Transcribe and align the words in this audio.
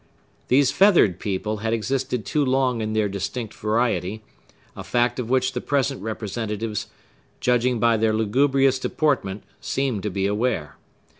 These 0.47 0.71
feathered 0.71 1.19
people 1.19 1.57
had 1.57 1.73
existed 1.73 2.25
too 2.25 2.43
long 2.43 2.81
in 2.81 2.93
their 2.93 3.07
distinct 3.07 3.53
variety; 3.53 4.23
a 4.75 4.83
fact 4.83 5.19
of 5.19 5.29
which 5.29 5.53
the 5.53 5.61
present 5.61 6.01
representatives, 6.01 6.87
judging 7.39 7.77
by 7.79 7.97
their 7.97 8.11
lugubrious 8.11 8.79
deportment, 8.79 9.43
seemed 9.59 10.01
to 10.01 10.09
be 10.09 10.25
aware. 10.25 10.75